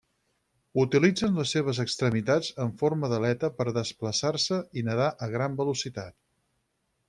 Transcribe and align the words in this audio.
Utilitzen 0.83 1.35
les 1.41 1.53
seves 1.55 1.81
extremitats 1.83 2.49
en 2.65 2.73
forma 2.81 3.11
d'aleta 3.13 3.53
per 3.61 3.69
desplaçar-se 3.77 4.61
i 4.83 4.87
nedar 4.91 5.15
a 5.29 5.33
gran 5.39 5.63
velocitat. 5.65 6.21